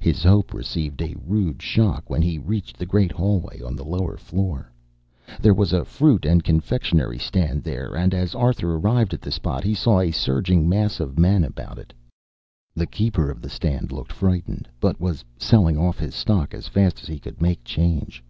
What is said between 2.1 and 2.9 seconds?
he reached the